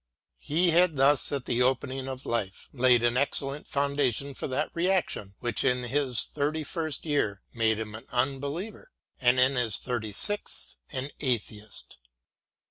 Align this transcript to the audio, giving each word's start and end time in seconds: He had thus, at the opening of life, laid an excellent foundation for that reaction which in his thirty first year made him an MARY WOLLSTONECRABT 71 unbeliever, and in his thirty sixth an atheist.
He 0.39 0.71
had 0.71 0.95
thus, 0.95 1.31
at 1.31 1.45
the 1.45 1.61
opening 1.61 2.07
of 2.07 2.25
life, 2.25 2.69
laid 2.73 3.03
an 3.03 3.17
excellent 3.17 3.67
foundation 3.67 4.33
for 4.33 4.47
that 4.47 4.71
reaction 4.73 5.35
which 5.41 5.63
in 5.63 5.83
his 5.83 6.23
thirty 6.23 6.63
first 6.63 7.05
year 7.05 7.43
made 7.53 7.77
him 7.77 7.93
an 7.93 8.05
MARY 8.07 8.07
WOLLSTONECRABT 8.07 8.29
71 8.31 8.33
unbeliever, 8.79 8.91
and 9.19 9.39
in 9.39 9.53
his 9.55 9.77
thirty 9.77 10.11
sixth 10.11 10.75
an 10.89 11.11
atheist. 11.19 11.99